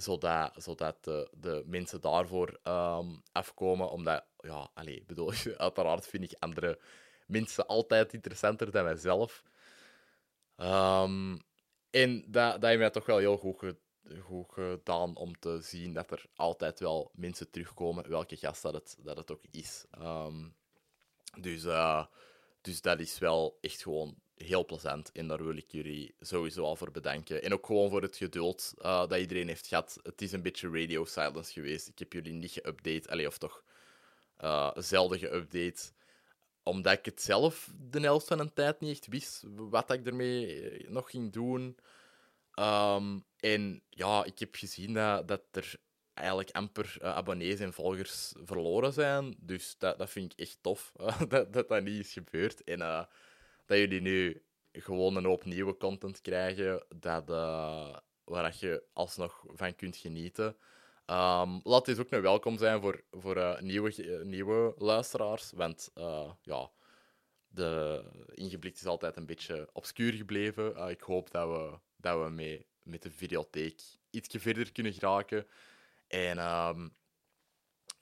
zodat, 0.02 0.64
zodat 0.64 1.04
de, 1.04 1.30
de 1.38 1.64
mensen 1.66 2.02
daarvoor 2.02 2.60
um, 2.64 3.22
afkomen. 3.32 3.90
Omdat, 3.90 4.24
ja, 4.38 4.70
allez, 4.74 5.06
bedoel, 5.06 5.32
uiteraard 5.58 6.08
vind 6.08 6.24
ik 6.24 6.36
andere 6.40 6.80
mensen 7.28 7.68
altijd 7.68 8.14
interessanter 8.14 8.72
dan 8.72 8.84
mijzelf. 8.84 9.44
Um, 10.58 11.42
en 11.90 12.24
dat, 12.28 12.54
dat 12.54 12.64
heeft 12.64 12.80
mij 12.80 12.90
toch 12.90 13.06
wel 13.06 13.18
heel 13.18 13.38
goed, 13.38 13.76
goed 14.22 14.46
gedaan 14.50 15.16
om 15.16 15.40
te 15.40 15.62
zien 15.62 15.94
dat 15.94 16.12
er 16.12 16.26
altijd 16.36 16.80
wel 16.80 17.12
mensen 17.14 17.52
terugkomen, 17.52 18.10
welke 18.10 18.36
gast 18.36 18.62
dat 18.62 18.74
het, 18.74 18.98
dat 19.00 19.18
het 19.18 19.32
ook 19.32 19.44
is. 19.52 19.86
Um, 20.02 20.56
dus, 21.40 21.64
uh, 21.64 22.06
dus 22.62 22.82
dat 22.82 23.00
is 23.00 23.20
wel 23.20 23.58
echt 23.62 23.82
gewoon 23.82 24.16
heel 24.46 24.66
plezant. 24.66 25.12
En 25.12 25.28
daar 25.28 25.44
wil 25.44 25.58
ik 25.58 25.72
jullie 25.72 26.16
sowieso 26.20 26.64
al 26.64 26.76
voor 26.76 26.92
bedanken. 26.92 27.44
En 27.44 27.54
ook 27.54 27.66
gewoon 27.66 27.90
voor 27.90 28.02
het 28.02 28.18
geduld 28.18 28.74
uh, 28.78 29.08
dat 29.08 29.20
iedereen 29.20 29.48
heeft 29.48 29.68
gehad. 29.68 30.00
Het 30.04 30.22
is 30.22 30.32
een 30.32 30.42
beetje 30.42 30.70
radio 30.70 31.06
silence 31.06 31.52
geweest. 31.52 31.88
Ik 31.88 32.00
heb 32.00 32.14
jullie 32.14 32.34
niet 32.34 32.60
geüpdate, 32.60 33.10
allee, 33.10 33.28
of 33.28 33.38
toch 33.38 33.64
uh, 34.40 34.72
zelden 34.76 35.20
geüpdate 35.20 35.92
omdat 36.64 36.94
ik 36.94 37.06
het 37.06 37.22
zelf 37.22 37.72
de 37.90 38.00
helft 38.00 38.28
van 38.28 38.40
een 38.40 38.54
tijd 38.54 38.80
niet 38.80 38.92
echt 38.92 39.08
wist 39.08 39.44
wat 39.56 39.92
ik 39.92 40.06
ermee 40.06 40.70
eh, 40.70 40.90
nog 40.90 41.10
ging 41.10 41.34
doen. 41.34 41.78
Um, 42.60 43.24
en 43.40 43.82
ja, 43.90 44.24
ik 44.24 44.40
heb 44.40 44.56
gezien 44.56 44.94
dat, 44.94 45.28
dat 45.28 45.42
er 45.52 45.76
eigenlijk 46.14 46.52
amper 46.52 46.98
abonnees 47.02 47.60
en 47.60 47.74
volgers 47.74 48.34
verloren 48.44 48.94
zijn. 48.94 49.36
Dus 49.40 49.76
dat, 49.78 49.98
dat 49.98 50.10
vind 50.10 50.32
ik 50.32 50.40
echt 50.40 50.58
tof 50.62 50.92
dat, 51.30 51.54
dat, 51.54 51.68
dat 51.68 51.84
niet 51.84 52.06
is 52.06 52.14
gebeurd. 52.14 52.64
En 52.64 52.82
dat 53.70 53.78
jullie 53.78 54.02
nu 54.02 54.44
gewoon 54.72 55.16
een 55.16 55.26
hoop 55.26 55.46
nieuwe 55.46 55.78
content 55.78 56.22
krijgen 56.22 56.86
dat, 56.96 57.30
uh, 57.30 57.96
waar 58.24 58.56
je 58.60 58.84
alsnog 58.94 59.44
van 59.48 59.76
kunt 59.76 59.98
genieten. 59.98 60.46
Um, 61.06 61.60
laat 61.64 61.86
dit 61.86 62.00
ook 62.00 62.12
een 62.12 62.22
welkom 62.22 62.58
zijn 62.58 62.82
voor, 62.82 63.04
voor 63.12 63.38
uh, 63.38 63.60
nieuwe, 63.60 64.04
uh, 64.06 64.22
nieuwe 64.22 64.74
luisteraars. 64.78 65.52
Want 65.52 65.92
uh, 65.96 66.32
ja, 66.42 66.72
de 67.48 68.04
ingeblikt 68.34 68.80
is 68.80 68.86
altijd 68.86 69.16
een 69.16 69.26
beetje 69.26 69.70
obscuur 69.74 70.14
gebleven. 70.14 70.90
ik 70.90 71.02
hoop 71.02 71.32
dat 71.32 71.48
we, 71.48 71.80
dat 71.96 72.24
we 72.24 72.30
mee, 72.30 72.68
met 72.84 73.02
de 73.02 73.12
videotheek 73.12 73.82
ietsje 74.10 74.40
verder 74.40 74.72
kunnen 74.72 74.94
geraken. 74.94 75.48
En 76.08 76.38
um, 76.38 76.96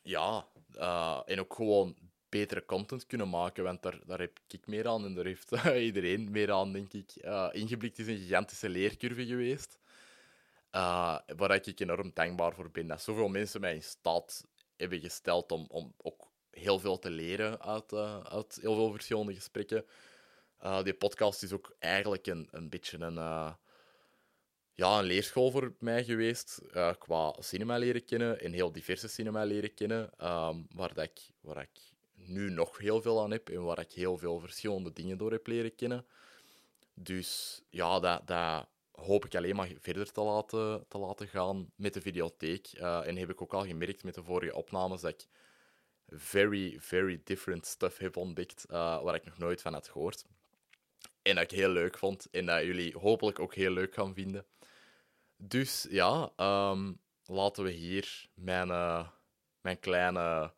ja, 0.01 0.47
en 1.25 1.39
ook 1.39 1.53
gewoon 1.53 1.97
betere 2.29 2.65
content 2.65 3.05
kunnen 3.05 3.29
maken. 3.29 3.63
Want 3.63 3.81
daar, 3.81 3.99
daar 4.05 4.19
heb 4.19 4.39
ik 4.47 4.67
meer 4.67 4.87
aan 4.87 5.05
en 5.05 5.13
daar 5.13 5.25
heeft 5.25 5.51
iedereen 5.89 6.31
meer 6.31 6.51
aan, 6.51 6.73
denk 6.73 6.93
ik. 6.93 7.15
ingeblikt 7.51 7.99
is 7.99 8.07
een 8.07 8.17
gigantische 8.17 8.69
leercurve 8.69 9.25
geweest. 9.25 9.79
Uh, 10.71 11.17
waar 11.37 11.67
ik 11.67 11.79
enorm 11.79 12.11
dankbaar 12.13 12.53
voor 12.53 12.71
ben. 12.71 12.87
Dat 12.87 13.01
zoveel 13.01 13.27
mensen 13.27 13.61
mij 13.61 13.75
in 13.75 13.83
staat 13.83 14.45
hebben 14.75 14.99
gesteld 14.99 15.51
om, 15.51 15.65
om 15.69 15.93
ook 15.97 16.31
heel 16.51 16.79
veel 16.79 16.99
te 16.99 17.09
leren 17.09 17.61
uit, 17.61 17.93
uit 18.23 18.57
heel 18.61 18.75
veel 18.75 18.91
verschillende 18.91 19.33
gesprekken. 19.33 19.85
Die 20.83 20.93
podcast 20.93 21.43
is 21.43 21.51
ook 21.51 21.75
eigenlijk 21.79 22.27
een, 22.27 22.47
een 22.51 22.69
beetje 22.69 22.97
een, 22.97 23.15
ja, 24.73 24.99
een 24.99 25.05
leerschool 25.05 25.51
voor 25.51 25.75
mij 25.79 26.03
geweest. 26.03 26.61
qua 26.99 27.35
cinema 27.39 27.77
leren 27.77 28.05
kennen 28.05 28.39
en 28.39 28.51
heel 28.51 28.71
diverse 28.71 29.07
cinema 29.07 29.43
leren 29.43 29.73
kennen. 29.73 30.01
Um, 30.01 30.67
waar, 30.69 30.93
dat 30.93 31.03
ik, 31.03 31.19
waar 31.41 31.61
ik 31.61 31.95
nu 32.17 32.49
nog 32.49 32.77
heel 32.77 33.01
veel 33.01 33.21
aan 33.21 33.31
heb 33.31 33.49
en 33.49 33.63
waar 33.63 33.79
ik 33.79 33.91
heel 33.91 34.17
veel 34.17 34.39
verschillende 34.39 34.93
dingen 34.93 35.17
door 35.17 35.31
heb 35.31 35.47
leren 35.47 35.75
kennen. 35.75 36.05
Dus 36.93 37.61
ja, 37.69 37.99
dat, 37.99 38.27
dat, 38.27 38.67
hoop 38.97 39.25
ik 39.25 39.35
alleen 39.35 39.55
maar 39.55 39.71
verder 39.79 40.11
te 40.11 40.21
laten, 40.21 40.85
te 40.87 40.97
laten 40.97 41.27
gaan 41.27 41.71
met 41.75 41.93
de 41.93 42.01
videotheek. 42.01 42.73
Uh, 42.73 43.07
en 43.07 43.17
heb 43.17 43.29
ik 43.29 43.41
ook 43.41 43.53
al 43.53 43.65
gemerkt 43.65 44.03
met 44.03 44.15
de 44.15 44.23
vorige 44.23 44.55
opnames 44.55 45.01
dat 45.01 45.11
ik 45.11 45.27
very, 46.07 46.77
very 46.79 47.21
different 47.23 47.65
stuff 47.65 47.97
heb 47.97 48.17
ontdekt 48.17 48.65
uh, 48.69 49.03
waar 49.03 49.15
ik 49.15 49.25
nog 49.25 49.37
nooit 49.37 49.61
van 49.61 49.73
had 49.73 49.87
gehoord. 49.87 50.25
En 51.21 51.35
dat 51.35 51.43
ik 51.43 51.57
heel 51.57 51.69
leuk 51.69 51.97
vond 51.97 52.29
en 52.31 52.45
dat 52.45 52.63
jullie 52.63 52.97
hopelijk 52.97 53.39
ook 53.39 53.55
heel 53.55 53.71
leuk 53.71 53.93
gaan 53.93 54.13
vinden. 54.13 54.45
Dus 55.37 55.87
ja, 55.89 56.31
um, 56.37 56.99
laten 57.25 57.63
we 57.63 57.71
hier 57.71 58.25
mijn, 58.33 58.67
uh, 58.67 59.07
mijn 59.61 59.79
kleine, 59.79 60.53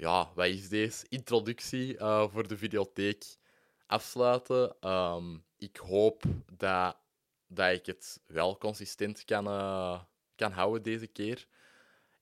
ja, 0.00 0.30
wat 0.34 0.46
is 0.46 0.68
deze? 0.68 1.06
Introductie 1.08 1.98
voor 1.98 2.48
de 2.48 2.56
videotheek 2.56 3.24
afsluiten. 3.86 4.90
Um, 4.90 5.44
ik 5.56 5.76
hoop 5.76 6.22
dat 6.52 6.96
dat 7.46 7.72
ik 7.72 7.86
het 7.86 8.20
wel 8.26 8.58
consistent 8.58 9.24
kan, 9.24 9.46
uh, 9.46 10.00
kan 10.36 10.52
houden 10.52 10.82
deze 10.82 11.06
keer. 11.06 11.46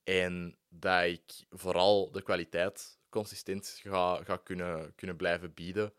En 0.04 0.56
dat 0.68 1.04
ik 1.04 1.44
vooral 1.50 2.10
de 2.10 2.22
kwaliteit 2.22 2.98
consistent 3.08 3.80
ga, 3.82 4.22
ga 4.24 4.36
kunnen, 4.36 4.94
kunnen 4.94 5.16
blijven 5.16 5.54
bieden. 5.54 5.92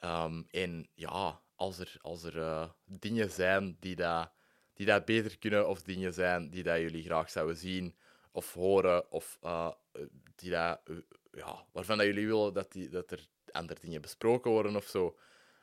Um, 0.00 0.46
en 0.50 0.88
ja, 0.94 1.40
als 1.54 1.78
er, 1.78 1.96
als 2.00 2.22
er 2.22 2.36
uh, 2.36 2.68
dingen 2.84 3.30
zijn 3.30 3.76
die 3.80 3.96
dat, 3.96 4.32
die 4.74 4.86
dat 4.86 5.04
beter 5.04 5.38
kunnen, 5.38 5.68
of 5.68 5.82
dingen 5.82 6.14
zijn 6.14 6.50
die 6.50 6.62
dat 6.62 6.80
jullie 6.80 7.04
graag 7.04 7.30
zouden 7.30 7.56
zien, 7.56 7.96
of 8.30 8.52
horen, 8.52 9.10
of 9.10 9.38
dat, 10.34 10.80
uh, 10.84 10.98
ja, 11.30 11.66
waarvan 11.72 11.98
dat 11.98 12.06
jullie 12.06 12.26
willen 12.26 12.54
dat, 12.54 12.72
die, 12.72 12.88
dat 12.88 13.10
er 13.10 13.26
andere 13.52 13.80
dingen 13.80 14.00
besproken 14.00 14.50
worden 14.50 14.76
of 14.76 14.86
zo. 14.86 15.16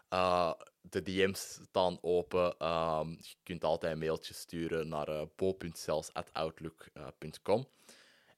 Uh, 0.10 0.54
de 0.82 1.02
DM's 1.02 1.60
staan 1.68 1.98
open. 2.02 2.68
Um, 2.68 3.10
je 3.10 3.36
kunt 3.44 3.64
altijd 3.64 3.94
een 3.94 4.00
mailtje 4.00 4.34
sturen 4.34 4.88
naar 4.88 5.10
uh, 5.10 5.22
bo.cels.outlook.com. 5.36 7.68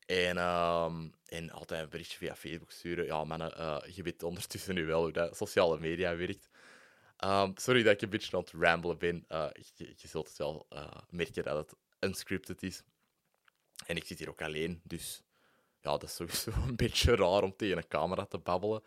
En, 0.06 0.38
um, 0.38 1.14
en 1.26 1.52
altijd 1.52 1.84
een 1.84 1.90
berichtje 1.90 2.18
via 2.18 2.36
Facebook 2.36 2.72
sturen. 2.72 3.06
Ja, 3.06 3.24
mannen, 3.24 3.84
je 3.94 4.04
weet 4.04 4.24
ondertussen 4.24 4.76
nu 4.76 4.86
wel 4.86 5.02
hoe 5.02 5.12
dat 5.12 5.38
sociale 5.38 5.80
media 5.80 6.16
werkt. 6.16 6.50
Um, 7.26 7.52
sorry 7.56 7.84
dat 7.84 7.94
ik 7.94 8.02
een 8.02 8.10
beetje 8.10 8.38
aan 8.38 8.44
het 8.44 8.52
ramblen 8.52 8.98
ben. 8.98 9.26
Je, 9.76 10.08
zult 10.08 10.28
het 10.28 10.38
wel 10.38 10.68
merken 11.10 11.44
dat 11.44 11.58
het 11.58 11.76
unscripted 12.00 12.64
is. 12.64 12.84
En 13.86 13.96
ik 13.96 14.06
zit 14.06 14.20
hier 14.20 14.30
ook 14.30 14.42
alleen, 14.42 14.82
dus 14.84 15.24
ja, 15.86 15.92
dat 15.92 16.04
is 16.04 16.16
sowieso 16.16 16.52
een 16.68 16.76
beetje 16.76 17.16
raar 17.16 17.44
om 17.44 17.56
tegen 17.56 17.78
een 17.78 17.88
camera 17.88 18.26
te 18.26 18.38
babbelen. 18.38 18.84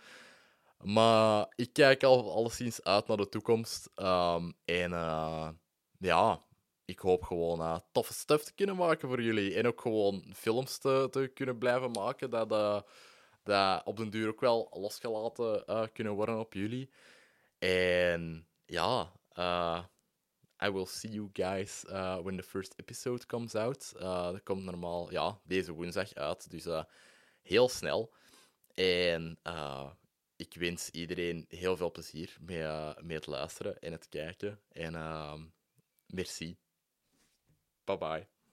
Maar 0.82 1.52
ik 1.54 1.72
kijk 1.72 2.02
al 2.02 2.32
alleszins 2.32 2.82
uit 2.82 3.06
naar 3.06 3.16
de 3.16 3.28
toekomst. 3.28 3.90
Um, 3.96 4.54
en 4.64 4.90
uh, 4.92 5.48
ja, 5.98 6.40
ik 6.84 6.98
hoop 6.98 7.22
gewoon 7.22 7.60
uh, 7.60 7.78
toffe 7.92 8.12
stuff 8.12 8.44
te 8.44 8.54
kunnen 8.54 8.76
maken 8.76 9.08
voor 9.08 9.22
jullie. 9.22 9.54
En 9.54 9.66
ook 9.66 9.80
gewoon 9.80 10.32
films 10.34 10.78
te, 10.78 11.08
te 11.10 11.30
kunnen 11.34 11.58
blijven 11.58 11.90
maken. 11.90 12.30
Dat, 12.30 12.52
uh, 12.52 12.80
dat 13.42 13.84
op 13.84 13.96
den 13.96 14.10
duur 14.10 14.28
ook 14.28 14.40
wel 14.40 14.68
losgelaten 14.70 15.64
kunnen 15.92 16.12
worden 16.12 16.38
op 16.38 16.54
jullie. 16.54 16.90
En 17.58 18.46
ja, 18.66 19.12
I 20.62 20.70
will 20.70 20.86
see 20.86 21.10
you 21.10 21.30
guys 21.32 21.84
when 22.22 22.36
the 22.36 22.42
first 22.42 22.74
episode 22.76 23.26
comes 23.26 23.54
out. 23.54 23.92
dat 23.98 24.42
komt 24.42 24.64
normaal 24.64 25.10
ja, 25.10 25.40
deze 25.44 25.72
woensdag 25.72 26.14
uit. 26.14 26.50
Dus 26.50 26.66
heel 27.42 27.68
snel. 27.68 28.14
En 28.74 29.38
ik 30.38 30.54
wens 30.54 30.90
iedereen 30.90 31.44
heel 31.48 31.76
veel 31.76 31.90
plezier 31.90 32.36
met, 32.40 32.56
uh, 32.56 32.96
met 32.96 33.16
het 33.16 33.26
luisteren 33.26 33.78
en 33.78 33.92
het 33.92 34.08
kijken. 34.08 34.60
En 34.68 34.94
uh, 34.94 35.34
merci. 36.06 36.58
Bye 37.84 37.98
bye. 37.98 38.37